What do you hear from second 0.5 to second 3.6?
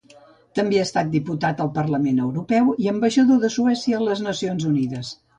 També ha estat diputat al Parlament Europeu i ambaixador de